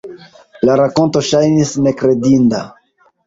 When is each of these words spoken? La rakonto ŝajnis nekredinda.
La 0.69 0.77
rakonto 0.81 1.21
ŝajnis 1.27 1.73
nekredinda. 1.89 2.63